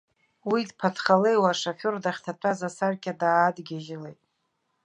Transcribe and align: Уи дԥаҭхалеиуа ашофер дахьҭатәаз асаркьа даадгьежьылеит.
Уи 0.49 0.61
дԥаҭхалеиуа 0.69 1.49
ашофер 1.53 1.95
дахьҭатәаз 2.03 2.59
асаркьа 2.67 3.13
даадгьежьылеит. 3.21 4.19